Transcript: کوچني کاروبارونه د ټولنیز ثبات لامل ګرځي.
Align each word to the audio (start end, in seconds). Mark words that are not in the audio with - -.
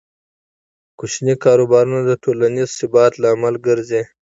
کوچني 0.99 1.35
کاروبارونه 1.43 2.01
د 2.05 2.11
ټولنیز 2.23 2.69
ثبات 2.79 3.13
لامل 3.23 3.55
ګرځي. 3.67 4.03